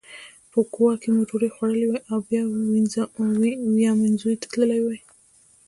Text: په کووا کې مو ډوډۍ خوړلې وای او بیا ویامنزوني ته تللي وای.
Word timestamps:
په 0.51 0.59
کووا 0.73 0.93
کې 1.01 1.09
مو 1.13 1.21
ډوډۍ 1.29 1.49
خوړلې 1.55 1.85
وای 1.89 2.01
او 2.11 2.19
بیا 2.29 2.41
ویامنزوني 3.77 4.37
ته 4.41 4.47
تللي 4.53 4.79
وای. 4.81 4.99